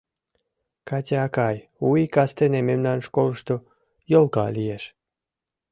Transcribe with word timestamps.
—Катя 0.87 1.17
акай, 1.27 1.57
У 1.85 1.87
ий 2.01 2.07
кастене 2.15 2.59
мемнан 2.69 2.99
школышто 3.07 3.55
елка 4.17 4.45
лиеш! 4.55 4.83